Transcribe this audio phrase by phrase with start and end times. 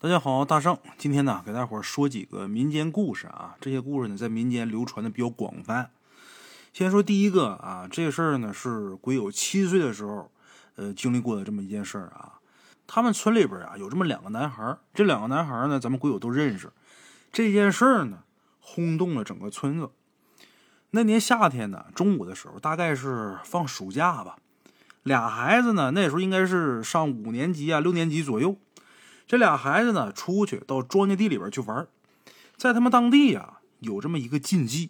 [0.00, 3.56] 大家好，大圣，今天呢给大伙儿说几个民间故事啊。
[3.60, 5.90] 这些故事呢在民间流传的比较广泛。
[6.72, 10.30] 先说第一个啊，这事儿呢是鬼友七岁的时候，
[10.76, 12.38] 呃经历过的这么一件事儿啊。
[12.86, 16.72] 他们村里边啊有这么两个男孩，这两个男孩呢咱们鬼友都认识。
[17.32, 18.18] 这件事儿呢
[18.60, 19.90] 轰动了整个村子。
[20.90, 24.36] 那年夏天呢中午的时候，大概是放暑假吧，
[25.02, 28.56] 俩孩子呢那时候应该是上五年级啊六年级左右。
[29.28, 31.86] 这俩孩子呢，出去到庄稼地里边去玩，
[32.56, 34.88] 在他们当地呀，有这么一个禁忌，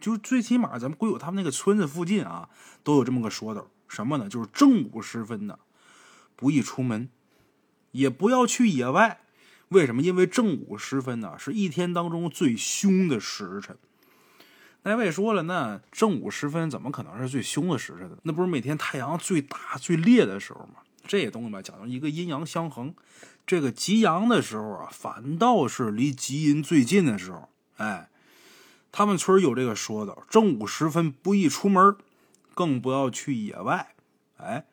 [0.00, 2.48] 就是最起码咱们归有他们那个村子附近啊，
[2.84, 4.28] 都有这么个说道，什么呢？
[4.28, 5.58] 就是正午时分呢，
[6.36, 7.08] 不宜出门，
[7.90, 9.20] 也不要去野外。
[9.70, 10.02] 为什么？
[10.02, 13.76] 因为正午时分呢，是一天当中最凶的时辰。
[14.84, 18.16] 那位说了，那正午时分怎么可能是最凶的时辰呢？
[18.22, 20.74] 那不是每天太阳最大最烈的时候吗？
[21.08, 22.94] 这些东西吧，讲究一个阴阳相衡。
[23.46, 27.48] 这个极阳的时候啊，反倒是离极阴最近的时候。
[27.76, 28.08] 哎，
[28.90, 31.96] 他们村有这个说道：正午时分不宜出门，
[32.54, 33.94] 更不要去野外。
[34.38, 34.64] 哎，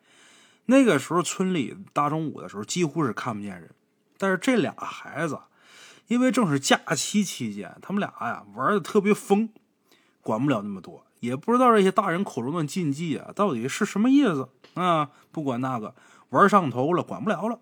[0.66, 3.70] 那个时候村里大中午的时候几乎是看不见人。
[4.16, 5.38] 但是这俩孩子，
[6.06, 9.48] 因为正是假期期间，他们俩呀玩的特别疯，
[10.20, 15.10] 管不了那么多，也不知道这些大人口中的禁忌啊到底是什么意思啊。
[15.30, 15.94] 不管那个。
[16.30, 17.60] 玩上头了，管不了了。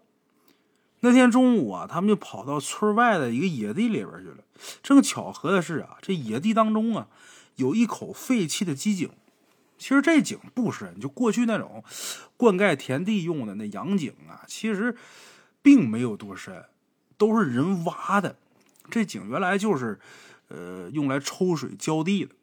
[1.00, 4.38] 那天中午啊，他们就跑到村外的一个野地里边去了。
[4.82, 7.08] 正巧合的是啊，这野地当中啊，
[7.56, 9.10] 有一口废弃的机井。
[9.78, 11.82] 其实这井不深，就过去那种
[12.36, 14.94] 灌溉田地用的那洋井啊，其实
[15.62, 16.64] 并没有多深，
[17.16, 18.36] 都是人挖的。
[18.90, 19.98] 这井原来就是
[20.48, 22.34] 呃用来抽水浇地的。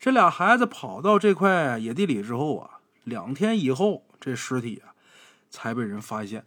[0.00, 4.94] 这俩孩子跑到这块野地里之后啊，两天以后，这尸体啊。
[5.50, 6.44] 才被人发现，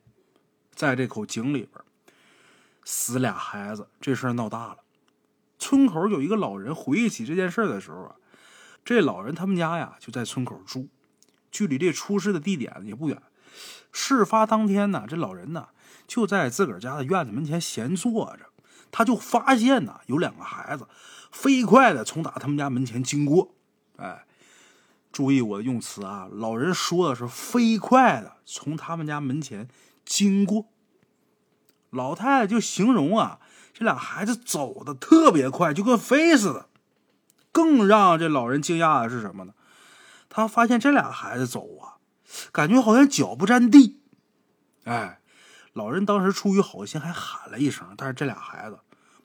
[0.74, 1.84] 在这口井里边
[2.84, 4.78] 死俩孩子，这事儿闹大了。
[5.60, 8.16] 村口有一个老人回忆起这件事的时候啊，
[8.84, 10.88] 这老人他们家呀就在村口住，
[11.52, 13.22] 距离这出事的地点也不远。
[13.92, 15.68] 事发当天呢，这老人呢
[16.08, 18.46] 就在自个儿家的院子门前闲坐着，
[18.92, 20.88] 他就发现呢有两个孩子
[21.32, 23.54] 飞快的从打他们家门前经过，
[23.98, 24.26] 哎。
[25.12, 26.30] 注意我的用词啊！
[26.32, 29.68] 老人说的是飞快的从他们家门前
[30.06, 30.68] 经过。
[31.90, 33.40] 老太太就形容啊，
[33.74, 36.70] 这俩孩子走的特别快，就跟飞似的。
[37.52, 39.54] 更让这老人惊讶的是什么呢？
[40.30, 41.98] 他发现这俩孩子走啊，
[42.54, 44.00] 感觉好像脚不沾地。
[44.86, 45.20] 哎，
[45.74, 48.80] 老人当时出于好心还喊了一声，但是这俩孩子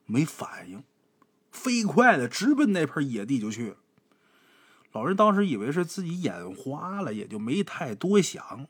[0.04, 0.82] 没反应，
[1.52, 3.76] 飞快的直奔那片野地就去了。
[4.90, 8.66] 老人当时以为是自己眼花了，也就没太多想，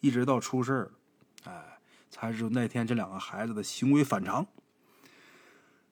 [0.00, 0.90] 一直到出事了，
[1.46, 1.78] 哎，
[2.10, 4.46] 才知道那天这两个孩子的行为反常。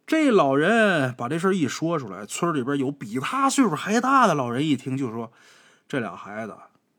[0.06, 5.32] 这老人把这事一说出来，村里边有比他岁数还大的老人一听就说
[5.88, 6.56] ：“这俩孩子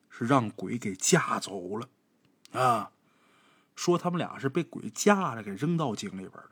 [0.10, 1.88] 是让鬼给架走了，
[2.60, 2.92] 啊，
[3.76, 6.50] 说他们俩是被鬼架着给扔到井里边的。”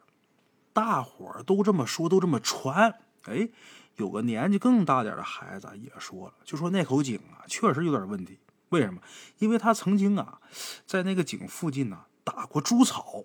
[0.74, 3.50] 大伙儿都这么说，都这么传，哎。
[3.98, 8.40] 有个年纪更大点的孩子也说了，就说那口井啊，确实有点问题。
[8.74, 9.00] 为什么？
[9.38, 10.40] 因为他曾经啊，
[10.88, 13.24] 在那个井附近呢打过猪草，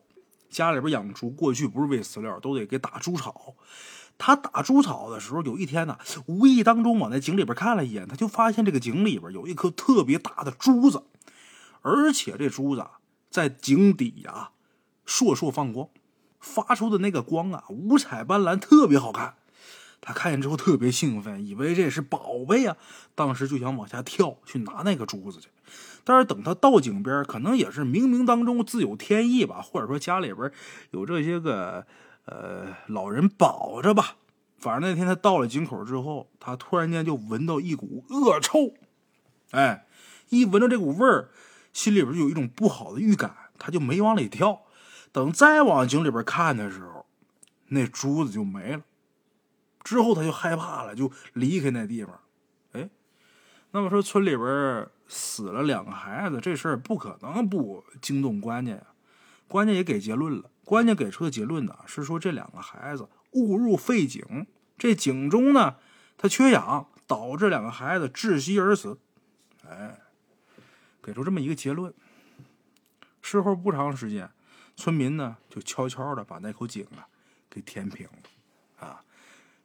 [0.51, 3.55] 家里边养猪，过去不是喂饲料，都得给打猪草。
[4.19, 11.05] 他打猪草的时候，有一天呢，无意当中往那井里边看了一眼，他就发现这个井里边有一颗特别大的珠子，
[11.81, 12.85] 而且这珠子
[13.31, 14.51] 在井底呀
[15.07, 15.89] 烁烁放光，
[16.41, 19.37] 发出的那个光啊，五彩斑斓，特别好看。
[20.01, 22.77] 他看见之后特别兴奋，以为这是宝贝呀，
[23.15, 25.49] 当时就想往下跳去拿那个珠子去。
[26.05, 30.51] 但是等他到井边，可能也是冥冥当中自有天意吧，或者说家里边
[30.93, 31.85] 有这些个
[32.25, 34.17] 呃老人保着吧。
[34.59, 38.75] 反正那天他到了井口之后，他突然间就闻到一股恶臭，
[39.51, 39.87] 哎，
[40.31, 41.29] 一闻到这股味儿，
[41.73, 44.63] 心里边就有一种不好的预感，他就没往里跳。
[45.13, 47.07] 等再往井里边看的时候，
[47.69, 48.83] 那珠子就没了。
[49.83, 52.21] 之后他就害怕了，就离开那地方。
[52.73, 52.89] 哎，
[53.71, 58.83] 那么说村里边死了两个孩子，这事儿不可能不惊动关家呀。
[59.47, 64.47] 关家也给结论了，关家给出的结论呢是说这两个孩子误入废井，
[64.77, 65.77] 这井中呢
[66.19, 68.99] 他缺氧，导致两个孩子窒息而死。
[69.67, 69.99] 哎，
[71.03, 71.95] 给出这么一个结论。
[73.23, 74.31] 事后不长时间，
[74.77, 77.09] 村民呢就悄悄的把那口井啊
[77.49, 78.87] 给填平了。
[78.87, 79.03] 啊。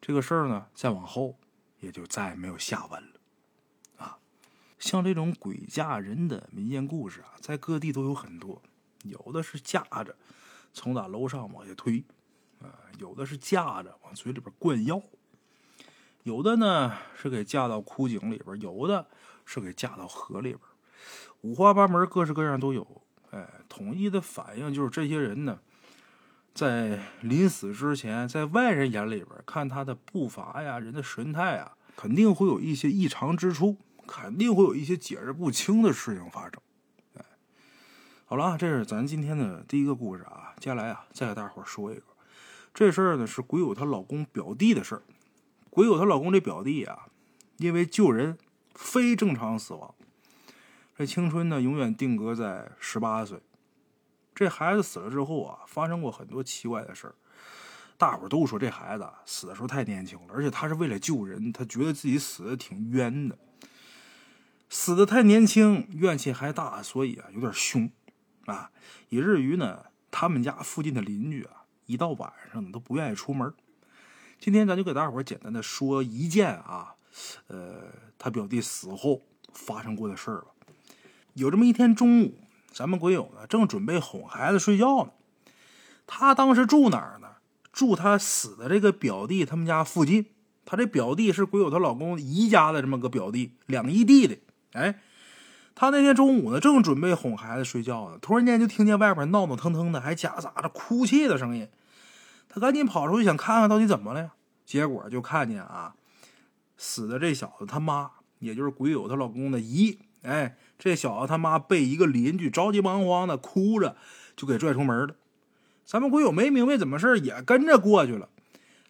[0.06, 1.40] 这个事儿呢，再往后
[1.80, 3.20] 也就再也没有下文了，
[3.96, 4.18] 啊，
[4.78, 8.62] 像这种鬼嫁人的民间故事啊，在各地都有很多，
[9.04, 10.14] 有的是架着
[10.74, 12.04] 从咱楼上往下推，
[12.62, 12.68] 啊，
[13.00, 15.02] 有的是架着往嘴里边灌药，
[16.24, 19.08] 有的呢是给架到枯井里边，有的
[19.46, 20.60] 是给架到河里边，
[21.40, 23.02] 五花八门，各式各样都有。
[23.32, 25.62] 哎，统一的反应就是这些人呢，
[26.54, 36.52] 在临死之前，在外人眼里边看他的步伐呀、人的神态啊，肯定会有一些异常之处，肯定会有一些解释不清的事情发生。
[37.16, 37.26] 哎，
[38.26, 40.54] 好了，这是咱今天的第一个故事啊。
[40.60, 42.04] 接下来啊，再给大伙说一个，
[42.72, 45.02] 这事儿呢是鬼友她老公表弟的事儿。
[45.72, 47.08] 鬼友她老公这表弟啊，
[47.58, 48.38] 因为救人
[48.76, 49.96] 非正常死亡。
[50.96, 53.40] 这青春呢，永远定格在十八岁。
[54.36, 57.16] 这孩子死了之后啊，发生过很多奇怪的事儿。
[57.98, 63.38] 大伙都说这孩子死的时候太年轻了，而且他是为了救人，他觉得自己死的挺冤的。
[64.70, 67.90] 死的太年轻，怨气还大，所以啊有点凶
[68.46, 68.72] 啊，
[69.10, 73.54] 以至于呢，他们家附近的邻居啊，一到晚上都不愿意出门。
[74.40, 76.96] 今天咱就给大伙简单的说一件啊，
[77.48, 77.84] 呃，
[78.18, 79.22] 他表弟死后
[79.54, 80.48] 发生过的事儿吧。
[81.36, 82.40] 有这么一天中午，
[82.74, 85.12] 咱们鬼友呢正准备哄孩子睡觉呢。
[86.06, 87.28] 他当时住哪儿呢？
[87.72, 90.26] 住他死的这个表弟他们家附近。
[90.66, 94.38] 他这表弟是鬼友她老公姨家的这么个表弟，两姨弟的。
[94.72, 95.00] 哎，
[95.76, 101.68] 他那天中午呢正准备哄孩子睡觉呢，突然间就听见外边闹闹腾腾的，还夹杂着哭泣的声音。
[102.48, 104.32] 他赶紧跑出去想看看到底怎么了呀？
[104.66, 105.96] 结果就看见啊，
[106.78, 108.10] 死的这小子他妈，
[108.40, 110.00] 也就是鬼友她老公的姨。
[110.22, 113.96] 哎，这小子他妈被一个邻居着急忙慌的哭着
[114.36, 115.16] 就给拽出门了。
[115.86, 118.30] 咱们鬼友没明白怎么事也跟着过去了。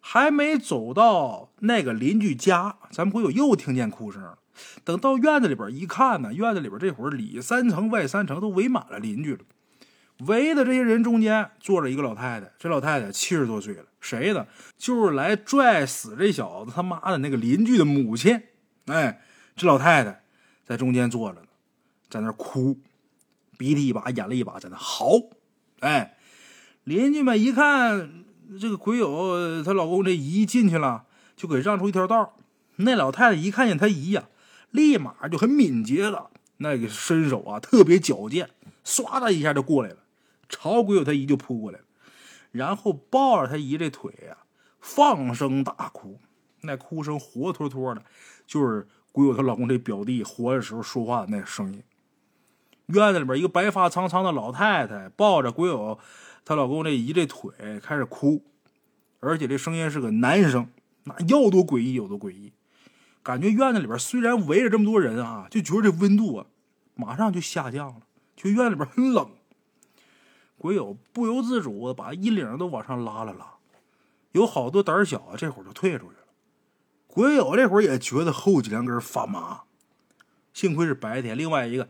[0.05, 4.37] 还没走到那个邻居家，咱们鬼友又听见哭声了。
[4.83, 9.39] 等到院子里边一看呢，院子里边这会儿里三层外三层都围满了邻居了。
[10.27, 14.45] 围的这些人中间坐着一个老太太，这老太太七十多岁了，谁呢？
[14.77, 18.43] 就是来拽死这小子他妈的那个邻居的母亲。
[18.87, 19.21] 哎，
[19.55, 20.21] 这老太太。
[20.65, 21.47] 在中间坐着呢，
[22.13, 22.77] 在那哭，
[23.57, 25.19] 鼻涕一把眼泪一把，在那嚎。
[25.79, 26.15] 哎，
[26.83, 28.23] 邻居们一看
[28.61, 31.05] 这个鬼友她老公这姨进去了，
[31.35, 32.35] 就给让出一条道。
[32.75, 34.29] 那老太太一看见她姨呀，
[34.69, 38.51] 立马就很敏捷了，那个身手啊特别矫健，
[38.85, 39.97] 唰的一下就过来了，
[40.47, 41.85] 朝鬼友他姨就扑过来了，
[42.51, 44.37] 然后抱着他姨这腿呀，
[44.79, 46.19] 放声大哭，
[46.61, 48.05] 那哭声活脱脱的，
[48.45, 48.87] 就是。
[49.13, 51.83] 鬼友她老公这表弟活的时候说话的那声音，
[52.87, 55.97] 院子里边一个白发苍苍的老太太抱着鬼友
[56.43, 58.43] 她老公这一这腿开始哭，
[59.19, 60.67] 而且这声音是个男声，
[61.03, 62.53] 那要多诡异有多诡异。
[63.21, 66.45] 感觉院子里边虽然围着这么多人啊，就觉得这温度啊
[66.95, 68.01] 马上就下降了，
[68.35, 69.29] 就院里边很冷。
[70.57, 73.53] 鬼友不由自主的把衣领都往上拉了拉，
[74.33, 76.25] 有好多胆小啊，这会儿就退出去了。
[77.07, 79.61] 鬼友这会儿也觉得后脊梁根发麻，
[80.53, 81.37] 幸亏是白天。
[81.37, 81.87] 另外一个，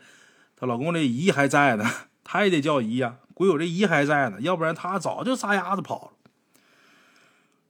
[0.63, 1.85] 她老公这姨还在呢，
[2.23, 3.17] 她也得叫姨呀。
[3.33, 6.11] 鬼友这姨还在呢，要不然她早就撒丫子跑了。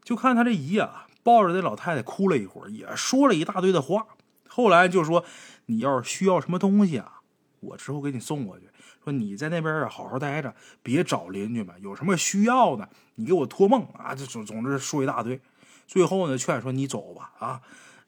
[0.04, 4.06] 就看他这姨啊，抱着那老太太哭了一会儿，也说了一大堆的话。
[4.48, 5.26] 后来就说
[5.66, 7.22] ：“你要是需要什么东西啊，
[7.62, 8.70] 我之后给你送过去。
[9.04, 10.54] 说你在那边，好好待着，
[10.84, 11.76] 别找邻居们。
[11.82, 15.42] 有什么需要的，你给我托梦啊。”这总总之说一大堆。
[15.88, 17.62] 最后呢，劝说你走吧，啊，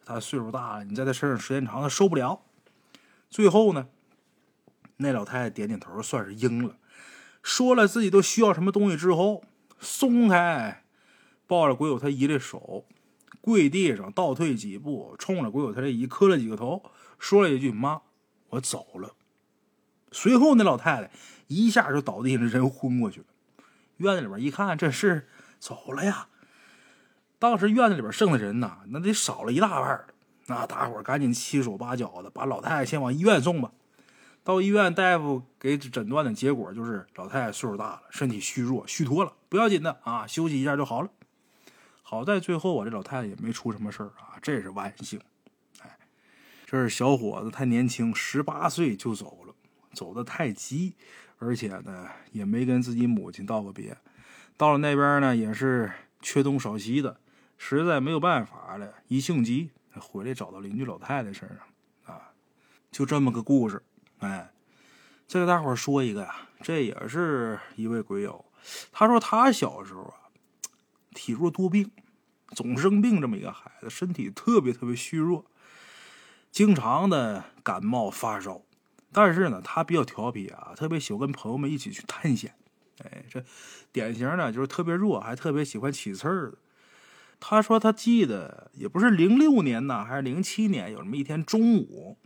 [0.05, 2.41] 他岁数大了，你在他身上时间长，他受不了。
[3.31, 3.87] 最后呢，
[4.97, 6.77] 那老太太点点头，算是应了。
[7.43, 9.43] 说了自己都需要什么东西之后，
[9.79, 10.83] 松开
[11.45, 12.85] 抱着鬼友他姨的手，
[13.41, 16.81] 跪地上倒退几步，冲着鬼友他这姨磕了几个头，
[17.19, 18.01] 说了一句：“妈，
[18.49, 19.13] 我走了。”
[20.11, 21.11] 随后那老太太
[21.47, 23.25] 一下就倒地上，人昏过去了。
[23.97, 25.27] 院子里边一看，这是
[25.59, 26.27] 走了呀。
[27.37, 30.05] 当时院子里边剩的人呐，那得少了一大半
[30.47, 33.71] 那大伙赶紧七手八脚的把老太太先往医院送吧。
[34.45, 41.09] 到医院，大夫给诊断的结果就是老太太岁数大了，身体虚弱、虚脱了，不要紧的啊，休息一下就好了。
[42.03, 45.19] 好在最后啊，这老太太也没出什么事儿啊，这是万幸。
[45.81, 45.97] 哎，
[46.67, 49.55] 这是小伙子太年轻，十八岁就走了，
[49.93, 50.93] 走的太急，
[51.39, 53.97] 而且呢也没跟自己母亲道个别。
[54.57, 57.19] 到了那边呢，也是缺东少西的。
[57.57, 62.29] 实在没有办法了，一性急回来找到邻居老太太身上，啊，
[62.91, 63.81] 就这么个故事。
[64.19, 64.51] 哎，
[65.27, 68.43] 再给大伙说一个呀，这也是一位鬼友，
[68.91, 70.31] 他说他小时候啊，
[71.13, 71.91] 体弱多病，
[72.49, 75.45] 总生病，这么一个孩子，身体特别特别虚弱，
[76.51, 78.61] 经常的感冒发烧。
[79.11, 82.53] 但是呢，他比较调皮啊，特别喜欢跟朋友们一起去探险。
[83.03, 83.43] 哎，这
[83.91, 86.57] 典型的就是特别弱，还特别喜欢起刺儿的。
[87.39, 92.17] 他说他记得也不是零六年呐，还是零七年，有这么一天中午，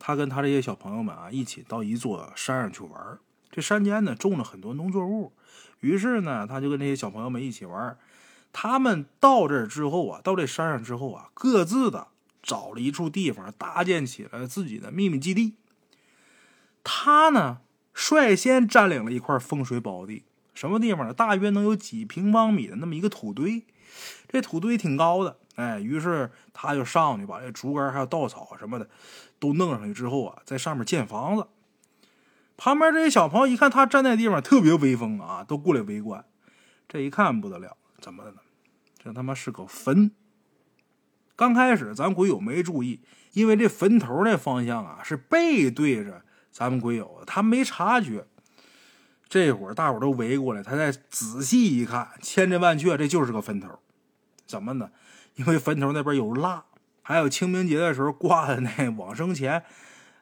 [0.00, 3.18] 他跟他这些小朋友们啊一起到一座山上去玩。
[3.52, 5.32] 这山间呢种了很多农作物，
[5.80, 7.96] 于是呢他就跟这些小朋友们一起玩。
[8.52, 12.08] 他们到这之后啊，到这山上之后啊，各自的
[12.42, 15.54] 找了一处地方，搭建起了自己的秘密基地。
[16.82, 17.58] 他呢，
[17.92, 21.12] 率先占领了一块风水宝地，什么地方呢？
[21.12, 23.62] 大约能有几平方米的那么一个土堆，
[24.28, 25.36] 这土堆挺高的。
[25.60, 28.88] 哎，于是他就上去把这竹竿还有稻草什么的
[29.38, 31.46] 都弄上去之后啊，在上面建房子。
[32.56, 36.24] 旁边这些小朋友一看他站那地方特别威风啊，都过来围观。
[36.88, 37.76] 这一看不得了。
[38.00, 38.38] 怎么的呢？
[39.02, 40.10] 这他妈是个坟。
[41.36, 43.00] 刚开始咱鬼友没注意，
[43.32, 48.26] 因为这坟头那方向啊是背对着咱们鬼友的，他没察觉。
[49.26, 53.78] 这会儿大伙都围过来，他再仔细一看，千真万确，这就是个坟头。
[54.44, 54.90] 怎么呢？
[55.36, 56.64] 因为坟头那边有蜡，
[57.02, 59.64] 还有清明节的时候挂的那 往生钱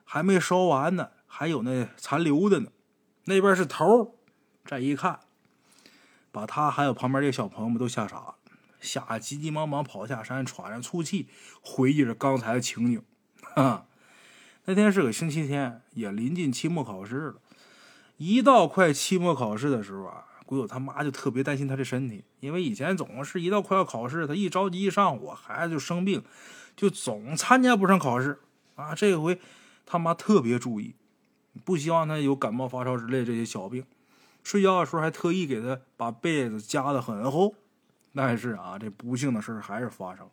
[0.04, 2.70] 还没烧完呢，还有那残留的呢。
[3.24, 4.16] 那边是头，
[4.64, 5.20] 再一看。
[6.30, 8.34] 把他还有旁边这小朋友们都吓傻了，
[8.80, 11.28] 吓急急忙忙跑下山，喘着粗气
[11.62, 13.02] 回忆着刚才的情景。
[13.54, 13.86] 啊，
[14.66, 17.36] 那天是个星期天，也临近期末考试了。
[18.18, 26.24] 一到快期末考试的时候啊，鬼友他妈就特别担心他的身体，因为以前总是一到快要考试，他一着急一上火，孩子就生病，
[26.74, 28.40] 就总参加不上考试
[28.74, 28.94] 啊。
[28.94, 29.38] 这回
[29.84, 30.94] 他妈特别注意，
[31.66, 33.84] 不希望他有感冒发烧之类这些小病。
[34.42, 37.54] 睡觉的时候还特意给他把被子夹得很厚，
[38.14, 40.30] 但是啊，这不幸的事还是发生了。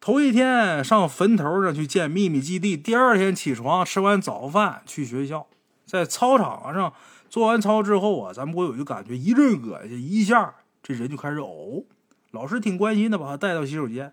[0.00, 5.46] 头一天上坟头上去建秘密基地，第二天起床吃完早饭去学校，
[5.86, 6.92] 在操场上
[7.28, 11.84] 做完操之后啊，咱们国友就感觉一阵恶心，一下这人就开始呕。
[12.30, 14.12] 老师挺关心的，把他带到洗手间。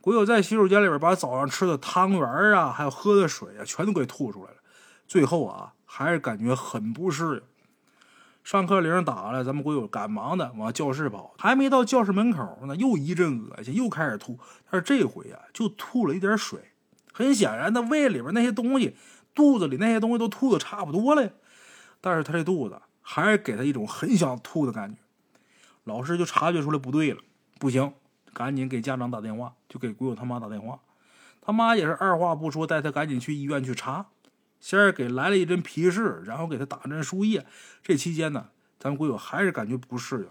[0.00, 4.56] 国友在洗手间里边把早上吃的汤圆啊，还有喝的水啊，全都给吐出来了。
[5.06, 5.72] 最后啊。
[5.90, 7.42] 还是感觉很不适应。
[8.44, 14.38] 上课铃打了，咱们鬼友赶忙的往教室跑，还没到教室门口呢，又一阵恶心，又开始吐。
[14.70, 16.60] 但是这回啊，就吐了一点水。
[17.10, 18.94] 很显然，他胃里边那些东西，
[19.34, 21.32] 肚子里那些东西都吐的差不多了。
[22.00, 24.98] 但是他这肚子还是给他一种很想吐的感觉。
[25.84, 27.20] 老师就察觉出来不对了，
[27.58, 27.92] 不行，
[28.32, 30.80] 赶紧给家长打电话，就给鬼友他妈打电话。
[31.40, 34.06] 他妈也是二话不说，带他赶紧去医院去查。
[34.60, 37.46] 先是给来了一针皮试，然后给他打针输液。
[37.82, 40.28] 这期间呢，咱们鬼友还是感觉不适应。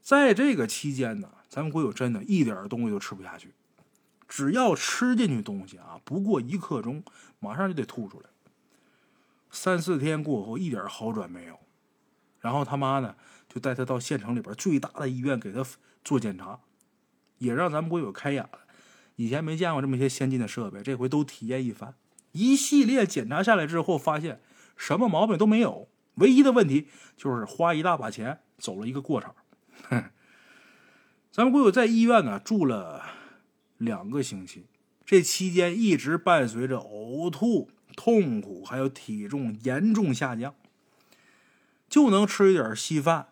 [0.00, 3.52] 在这个期间呢，咱们鬼友真的一点东西都吃不下去。
[4.28, 7.02] 只要吃进去东西啊，不过一刻钟，
[7.40, 8.26] 马上就得吐出来。
[9.52, 11.60] 三四天过后，一点好转没有。
[12.40, 13.14] 然后他妈呢，
[13.48, 15.64] 就带他到县城里边最大的医院给他
[16.02, 16.58] 做检查，
[17.38, 18.58] 也让咱们国友开眼了。
[19.14, 21.94] 以前没见过这么些先进的设备，这回都体验一番。
[22.32, 24.40] 一系列检查下来之后，发现
[24.76, 29.34] 什么毛病都没有，唯一的问题就是花一大把钱走了一个过场。
[31.30, 33.02] 咱们国友在医院呢住了
[33.76, 34.66] 两个星期，
[35.04, 40.54] 这期间一直伴随着呕吐、痛苦，还有体重严重下降，
[41.88, 43.28] 就能吃一点稀饭，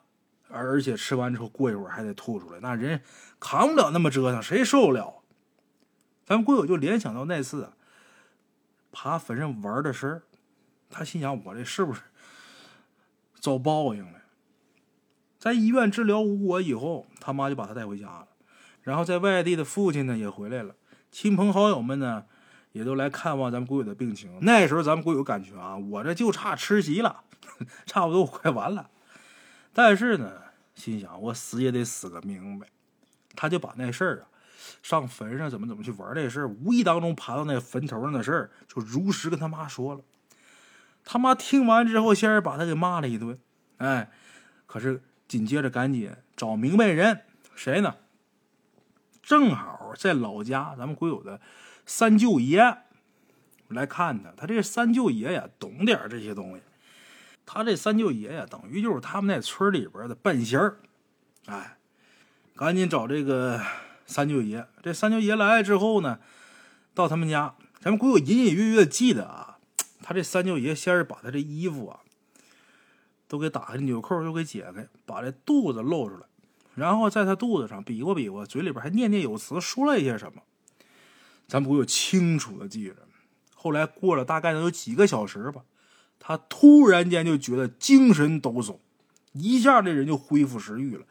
[0.48, 3.02] 而且吃完之后过一会儿还得吐出来，那人
[3.38, 5.22] 扛不了那么折腾，谁受得了？
[6.24, 7.72] 咱们鬼友就联想到那次啊。
[8.92, 10.22] 爬坟上玩的事儿，
[10.90, 12.00] 他心想：我这是不是
[13.38, 14.18] 遭报应了？
[15.38, 18.26] 在医院治疗无果以后，他妈就把他带回家了。
[18.82, 20.74] 然后在外地的父亲呢也回来了，
[21.12, 22.24] 亲朋好友们呢
[22.72, 24.38] 也都来看望咱们鬼友的病情。
[24.42, 27.22] 那时候咱们鬼友感觉啊，我这就差吃席了，
[27.86, 28.90] 差不多快完了。
[29.72, 30.32] 但是呢，
[30.74, 32.66] 心想我死也得死个明白。
[33.36, 34.26] 他就把那事儿啊。
[34.82, 40.00] 上坟上怎么怎么去玩这事儿，无意当中爬到那坟头上的事儿，就如实跟他妈说了。
[41.04, 43.38] 他妈听完之后，先是把他给骂了一顿，
[43.78, 44.10] 哎，
[44.66, 47.22] 可是紧接着赶紧找明白人，
[47.54, 47.96] 谁呢？
[49.22, 51.40] 正好在老家，咱们鬼友的
[51.86, 52.78] 三舅爷
[53.68, 54.30] 来看他。
[54.36, 56.62] 他这三舅爷呀，懂点这些东西。
[57.46, 60.78] 他这三舅爷呀，等于就是他们那村里边的半仙儿，
[61.46, 61.78] 哎，
[62.54, 63.60] 赶紧找这个。
[64.06, 66.18] 三舅爷，这三舅爷来了之后呢，
[66.94, 69.58] 到他们家，咱们鬼友隐隐约约记得啊，
[70.02, 72.00] 他这三舅爷先是把他这衣服啊
[73.28, 76.26] 都给打开，纽扣都给解开，把这肚子露出来，
[76.74, 80.42] 然后在他肚子上比划比划，嘴里边还念念有词，说了一些什么，
[81.46, 82.96] 咱们鬼友清楚的记着。
[83.54, 85.62] 后来过了大概能有几个小时吧，
[86.18, 88.78] 他突然间就觉得精神抖擞，
[89.32, 91.04] 一下这人就恢复食欲了，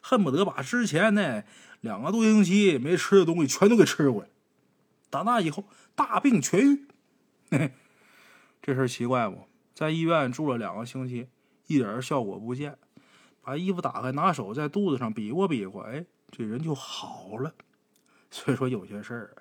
[0.00, 1.44] 恨不得把之前那
[1.80, 4.28] 两个多星期没吃的东西全都给吃回来。
[5.10, 6.86] 打那以后，大病痊愈。
[7.50, 7.72] 嘿嘿，
[8.62, 9.48] 这事奇怪不？
[9.74, 11.28] 在医院住了两个星期，
[11.66, 12.78] 一点效果不见。
[13.46, 17.54] 把衣服打开，拿手在肚子上比划比划，哎，这人就好了。
[18.28, 19.36] 所以说，有些事儿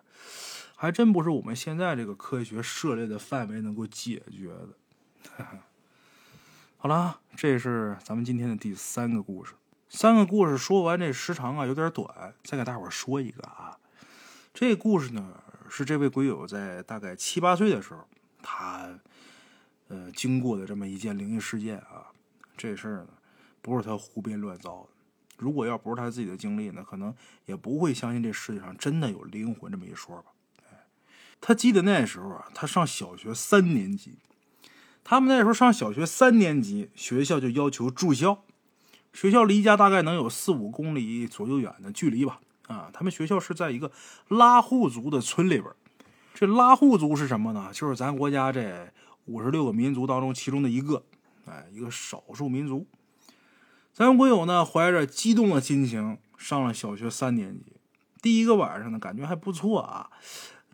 [0.75, 5.43] 还真不是我们现在这个科学涉猎的范围能够解决的。
[6.77, 9.55] 好了，这是咱们今天的第三个故事。
[9.89, 13.75] 三个故事说完，这时长啊有点短，再给大伙说一个啊。
[14.53, 15.33] 这故事呢，
[15.67, 18.07] 是这位鬼友在大概七八岁的时候，
[18.43, 18.99] 他
[19.87, 22.11] 呃经过的这么一件灵异事件啊。
[22.55, 23.07] 这事儿呢。
[23.65, 24.89] 不是他胡编乱造的。
[25.37, 27.11] 如果要不是他自己的经历呢，可能
[27.47, 30.25] 也不会相信这世界上真的有灵魂这么一说吧。
[30.69, 30.85] 哎
[31.41, 34.19] 他记得那时候啊，他上小学三年级。
[35.03, 38.43] 他们那时候上小学三年级，学校就要求住校。
[39.13, 42.39] 学校离家大概能有四五公里左右远的距离吧。
[42.67, 43.91] 啊，他们学校是在一个
[44.27, 45.65] 拉祜族的村里边。
[46.33, 47.69] 这拉祜族是什么呢？
[47.73, 48.91] 就是咱国家这
[49.25, 51.03] 五十六个民族当中其中的一个，
[51.45, 52.85] 哎，一个少数民族。
[53.95, 57.77] 咱鬼友呢，怀着激动的心情上了小学三年级。
[58.21, 60.09] 第一个晚上呢，感觉还不错啊，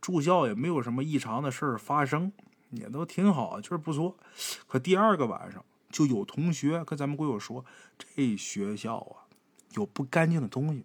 [0.01, 2.31] 住校也没有什么异常的事儿发生，
[2.71, 4.17] 也都挺好，就是不错。
[4.65, 7.63] 可第二个晚上，就有同学跟咱们鬼友说，
[7.99, 9.29] 这学校啊
[9.75, 10.83] 有不干净的东西，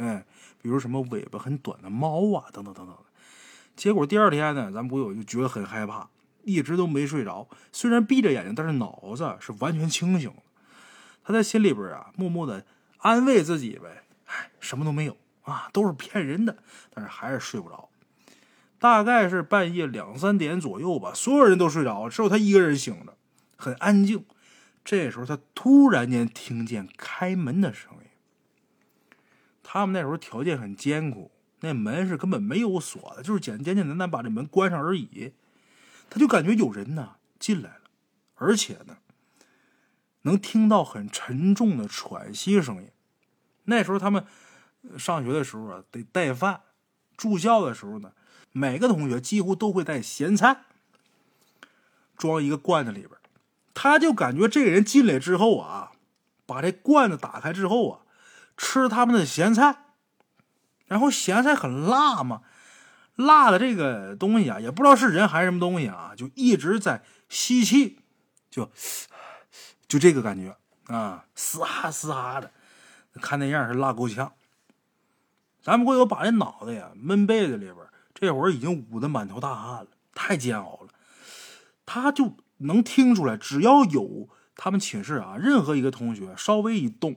[0.00, 0.26] 哎，
[0.60, 3.04] 比如什么尾巴很短的猫啊，等等等等的。
[3.74, 6.10] 结果第二天呢，咱们鬼友就觉得很害怕，
[6.42, 7.48] 一直都没睡着。
[7.72, 10.42] 虽然闭着眼睛，但是脑子是完全清醒的。
[11.22, 12.64] 他在心里边啊，默默的
[12.98, 16.56] 安慰自己呗，哎，什么都没有啊，都是骗人的。
[16.92, 17.88] 但是还是睡不着，
[18.78, 23.16] 大概是半夜两三点左右吧，所有人都睡着了，只有他一个人醒着，
[23.56, 24.24] 很安静。
[24.84, 28.08] 这时候他突然间听见开门的声音。
[29.62, 31.30] 他们那时候条件很艰苦，
[31.60, 35.32] 那门是根本没有锁的，就是简简简单单把这门关上而已。
[36.08, 37.82] 他就感觉有人呢进来了，
[38.34, 38.96] 而且呢。
[40.22, 42.90] 能听到很沉重的喘息声音。
[43.64, 44.24] 那时候他们
[44.98, 46.60] 上学的时候啊，得带饭；
[47.16, 48.12] 住校的时候呢，
[48.52, 50.62] 每个同学几乎都会带咸菜，
[52.16, 53.12] 装一个罐子里边。
[53.74, 55.92] 他就感觉这个人进来之后啊，
[56.44, 58.00] 把这罐子打开之后啊，
[58.56, 59.84] 吃他们的咸菜，
[60.86, 62.42] 然后咸菜很辣嘛，
[63.14, 68.00] 辣的这个东西啊，也不知道是人还是什么东西啊，就一直在吸气，
[68.50, 68.70] 就。
[69.90, 72.52] 就这个感觉啊，嘶哈嘶哈的，
[73.14, 74.32] 看那样是辣够呛。
[75.60, 77.76] 咱们鬼友把这脑袋呀闷被子里边，
[78.14, 80.94] 这会儿已经捂得满头大汗了，太煎熬了。
[81.84, 87.16] 他就能听出来，只要有他们寝室啊任何一个同学稍微一动，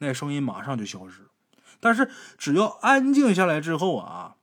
[0.00, 1.28] 那声音马上就消失。
[1.78, 4.34] 但是只要安静下来之后啊，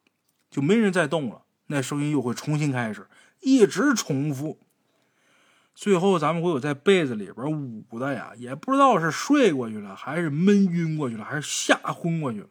[0.49, 3.09] 就没人再动了，那声音又会重新开始，
[3.41, 4.57] 一直重复。
[5.81, 7.51] 最后，咱们会有在被子里边
[7.91, 12.47] 捂的呀，也不知道是睡过去了，还是闷晕过去了，还是吓昏过去了，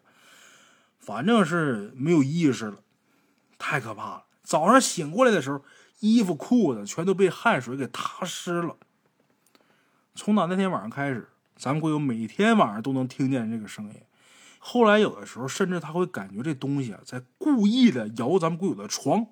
[0.98, 2.78] 反正是没有意识了，
[3.56, 4.24] 太可怕了。
[4.42, 5.62] 早上醒过来的时候，
[6.00, 8.74] 衣服裤子全都被汗水给踏湿了。
[10.16, 13.94] 从打那天晚上开始，咱们会有每天晚上都能听见这个声音。
[14.58, 19.24] 后来有的时候，甚至他会感觉这东西啊在故意的摇咱们贵友的床。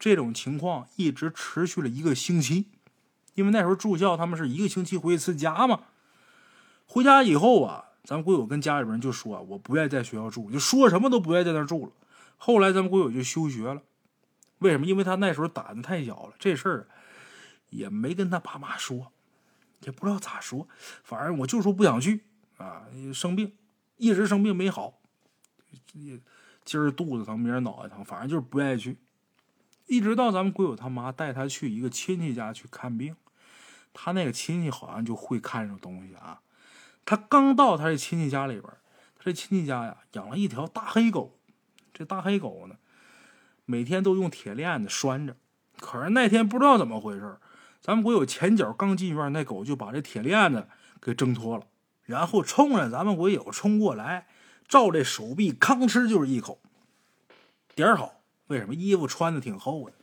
[0.00, 2.66] 这种情况一直持续了一个星期，
[3.34, 5.82] 因为那时候住校，他们是一个星期回一次家嘛。
[6.86, 11.92] 回家以后啊，咱们鬼友跟家里边人就说：“我不愿意在学校住，就说什么都不愿意在那住了。”
[12.38, 13.82] 后来咱们鬼友就休学了。
[14.60, 14.86] 为什么？
[14.86, 16.88] 因为他那时候胆子太小了，这事儿
[17.68, 19.12] 也没跟他爸妈说，
[19.80, 20.66] 也不知道咋说。
[21.04, 22.24] 反正我就说不想去
[22.56, 23.52] 啊，生病，
[23.98, 24.98] 一直生病没好，
[26.64, 28.96] 今儿肚子疼，明儿脑袋疼，反正就是不愿意去。
[29.90, 33.16] 一直到咱们鬼友他妈带他去一个亲戚家去看病，
[33.92, 36.42] 他那个亲戚好像就会看这东西啊。
[37.04, 38.72] 他刚到他这亲戚家里边，
[39.16, 41.36] 他这亲戚家呀养了一条大黑狗。
[41.92, 42.76] 这大黑狗呢，
[43.64, 45.34] 每天都用铁链子拴着。
[45.80, 47.38] 可是那天不知道怎么回事，
[47.80, 50.68] 咱们鬼友前脚刚进院，那狗就把这铁链子
[51.02, 51.66] 给挣脱了，
[52.04, 54.28] 然后冲着咱们鬼友冲过来，
[54.68, 56.60] 照这手臂吭哧就是一口，
[57.74, 58.19] 点儿好。
[58.50, 59.94] 为什么衣服穿的挺厚的？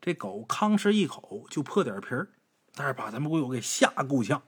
[0.00, 2.28] 这狗吭哧一口就破点皮儿，
[2.74, 4.42] 但是把咱们鬼友给吓够呛。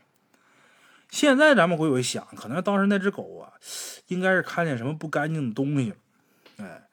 [1.10, 3.52] 现在咱们鬼友想，可能当时那只狗啊，
[4.08, 5.96] 应该是看见什么不干净的东西了。
[6.56, 6.88] 哎，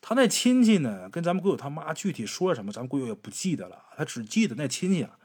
[0.00, 3.84] 他那亲戚呢，跟咱们鬼友他妈具体说什么，咱们鬼友也不记得了。
[3.94, 5.18] 他只记得那亲戚啊，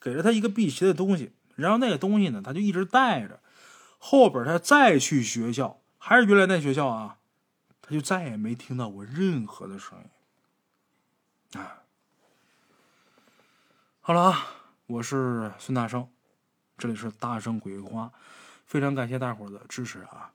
[0.00, 3.40] 给了他一个辟邪的东西，然后那个东西呢，他就一直带着。
[3.98, 7.18] 后边他再去学校，还是原来那学校啊，
[7.82, 11.60] 他就再也没听到过任何的声音。
[11.60, 11.82] 啊，
[14.00, 14.46] 好了啊，
[14.86, 16.08] 我是孙大圣，
[16.78, 18.10] 这里是大圣鬼话，
[18.64, 20.32] 非常感谢大伙的支持啊。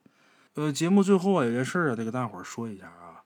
[0.56, 3.24] 呃，节目最后啊，有件事啊，得给大伙说一下啊。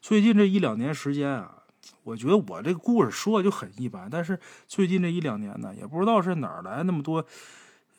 [0.00, 1.64] 最近这一两年时间啊，
[2.04, 4.08] 我觉得我这个故事说的就很一般。
[4.08, 7.26] 但是最近这一两年呢，也不知道是哪来那么多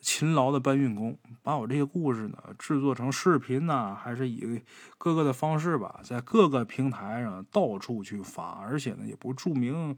[0.06, 4.62] 勤劳的搬运工，把我这些故事呢制作成视频呢，还是以
[4.98, 9.96] 各个的方式吧，在各个平台上到处去发，而且呢也不注明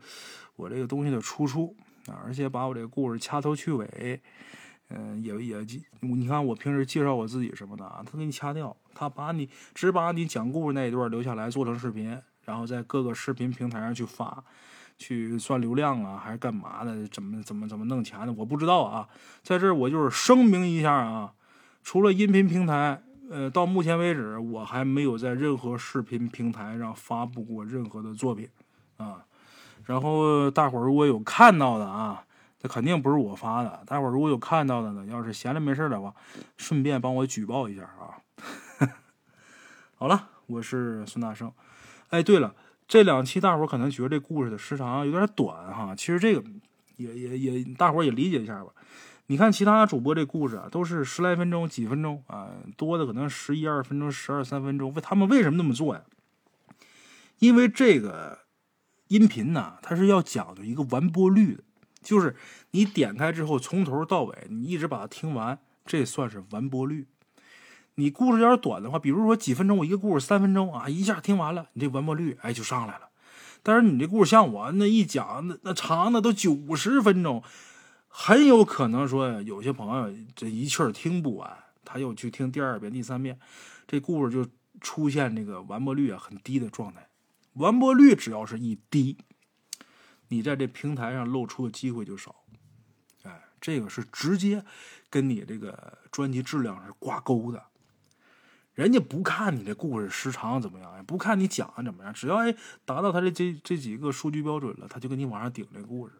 [0.56, 4.22] 我这个东西的出处啊，而且把我这个故事掐头去尾。
[4.88, 5.66] 嗯，也也，
[6.00, 14.42] 你看我平时介绍我自己什么的啊，他给你掐掉，他把你只把你讲故事那一段留下来做成视频，然后在各个视频平台上去发，
[14.98, 17.06] 去算流量啊，还是干嘛的？
[17.08, 18.32] 怎么怎么怎么弄钱的？
[18.32, 19.08] 我不知道啊。
[19.42, 21.32] 在这儿我就是声明一下啊，
[21.82, 28.48] 除了音频平台，呃，到目前为止我还没有在任何视频平台上发布过任何的作品
[28.96, 29.24] 啊。
[29.84, 32.24] 然后大伙儿如果有看到的啊。
[32.60, 36.12] 这肯定不是我发的，大伙儿如果有看到的呢，要是闲着没事的话，
[36.56, 38.18] 顺便帮我举报一下啊。
[39.94, 41.52] 好了，我是孙大圣。
[42.08, 42.52] 哎，对了，
[42.88, 46.42] 这两期大伙可能觉得这故事的时长有点短哈，其实这个
[46.96, 48.72] 也也也，大伙也理解一下吧。
[49.26, 52.48] 你看其他主播这故事啊，都是十来分钟、几分钟啊，
[52.78, 54.92] 多的可能十一二分钟、十二三分钟。
[54.94, 56.02] 为他们为什么那么做呀？
[57.38, 58.38] 因为这个
[59.08, 61.62] 音频呢，它是要讲究一个完播率的。
[62.00, 62.34] 就是
[62.70, 67.06] 你点开之后，从头到尾你一直把它听完，这算是完播率。
[67.98, 73.08] 你故事要是短的话，比如说几分钟，我一个故事三分钟啊，一下听完了，你这完播率哎就上来了。
[73.64, 77.42] 但是你这故事像我那一讲，那那长的都九十分钟，
[78.06, 83.36] 很有可能说有些朋友这一气儿听不完，他又去听第二遍、第三遍，
[83.88, 84.48] 这故事就
[84.80, 87.08] 出现这个完播率啊很低的状态。
[87.54, 89.18] 完播率只要是一低。
[90.28, 92.44] 你在这平台上露出的机会就少，
[93.24, 94.64] 哎，这个是直接
[95.10, 97.60] 跟你这个专辑质量是挂钩的。
[98.78, 106.14] 人家不看你这故事时长怎么样，也不看你讲的怎么样，只要哎达到他的这这几个数据标准了，他就给你往上顶这故事。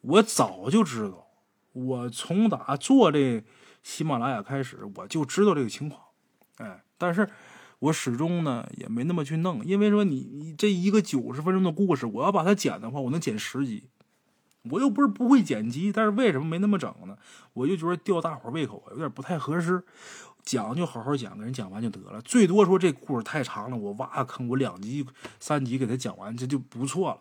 [0.00, 1.26] 我早就知道，
[1.74, 3.44] 我从打做这
[3.82, 6.02] 喜马拉雅开始，我就知道这个情况，
[6.56, 7.28] 哎，但是。
[7.80, 13.88] 我始终呢也没那么去弄，因为说你你这一个九十分钟的故事，我要把它剪的话，我能剪十集，
[14.64, 17.16] 我又不是不会剪辑，但是为什么没那么整呢？
[17.52, 19.82] 我就觉得吊大伙胃口有点不太合适，
[20.42, 25.06] 讲就好好讲，给人讲完就得了，最多说这故事太长了，我挖个坑，我两集
[25.38, 27.20] 三集给他讲完，这就不错了。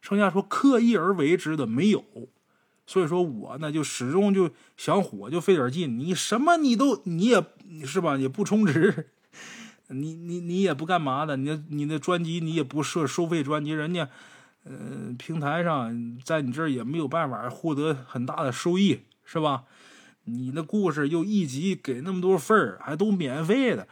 [0.00, 2.04] 剩下说刻意而为之的没有，
[2.86, 7.44] 所以说我呢就始终就想火就费点劲，你什么你都你也
[7.84, 9.10] 是吧，也不充值。
[9.88, 14.08] 你你你也不干嘛的，你你的专辑你也不设收费专辑，人家，
[14.68, 19.62] 呃，平台上在你这儿也没有办法获得很大的收益，是吧？
[20.24, 23.86] 你的故事又一集给那么多份儿，还都免费的，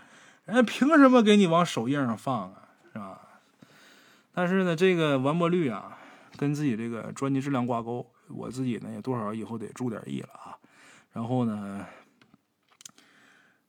[0.46, 2.68] 人家凭什么给你往首页上放啊？
[2.92, 3.20] 是吧？
[4.32, 5.96] 但是呢，这个完播率啊，
[6.36, 10.58] 跟自己这个专辑质量挂钩，我自己呢也多少以后得注点意了啊。
[11.12, 11.86] 然后呢？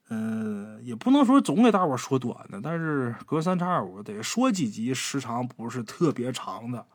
[0.10, 6.86] 嗯，也不能说总给大伙说短的，但是隔三差五得说几集，时长不是特别长的，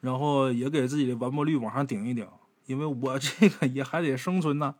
[0.00, 2.26] 然后也给自己的完播率往上顶一顶，
[2.66, 4.74] 因为我这个也还得生存呢，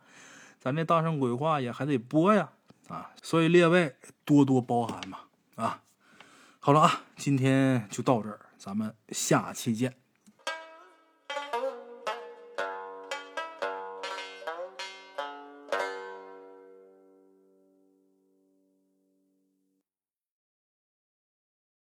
[0.59, 2.49] 咱这大圣鬼话也还得播呀，
[2.87, 5.81] 啊，所以列位多多包涵吧，啊，
[6.59, 9.95] 好了啊，今天就到这儿，咱们下期见。